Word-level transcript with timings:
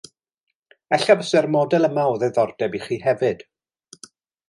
Ella 0.97 1.17
buasai'r 1.19 1.49
model 1.57 1.89
yma 1.91 2.07
o 2.15 2.17
ddiddordeb 2.25 2.81
i 2.81 2.85
chi 2.89 3.01
hefyd 3.09 3.49